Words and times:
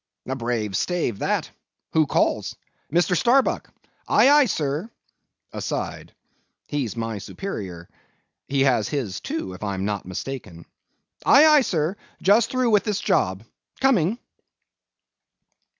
A 0.27 0.35
brave 0.35 0.75
stave 0.75 1.19
that—who 1.19 2.07
calls? 2.07 2.55
Mr. 2.91 3.15
Starbuck? 3.15 3.69
Aye, 4.07 4.29
aye, 4.31 4.45
sir—(Aside) 4.45 6.15
he's 6.65 6.95
my 6.97 7.19
superior, 7.19 7.87
he 8.47 8.61
has 8.61 8.89
his 8.89 9.19
too, 9.19 9.53
if 9.53 9.63
I'm 9.63 9.85
not 9.85 10.07
mistaken.—Aye, 10.07 11.45
aye, 11.45 11.61
sir, 11.61 11.97
just 12.19 12.49
through 12.49 12.71
with 12.71 12.83
this 12.83 12.99
job—coming. 12.99 14.17